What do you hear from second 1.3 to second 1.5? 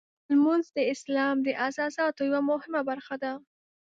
د